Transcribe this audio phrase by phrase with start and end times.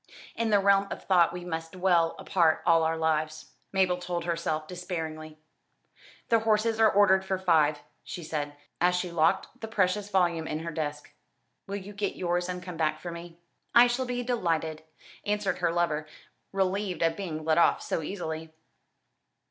[0.35, 4.67] "In the realm of thought we must dwell apart all our lives," Mabel told herself
[4.67, 5.37] despairingly.
[6.29, 10.61] "The horses are ordered for five," she said, as she locked the precious volume in
[10.61, 11.11] her desk;
[11.67, 13.37] "will you get yours and come back for me?"
[13.75, 14.81] "I shall be delighted,"
[15.23, 16.07] answered her lover,
[16.51, 18.51] relieved at being let off so easily.